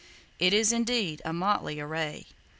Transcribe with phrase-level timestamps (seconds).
[0.39, 2.25] It is indeed a motley array.